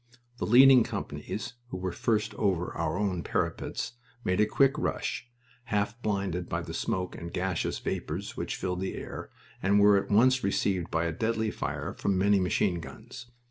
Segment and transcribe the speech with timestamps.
[0.37, 5.27] The leading companies, who were first over our own parapets, made a quick rush,
[5.65, 9.29] half blinded by the smoke and the gaseous vapors which filled the air,
[9.61, 13.27] and were at once received by a deadly fire from many machine guns.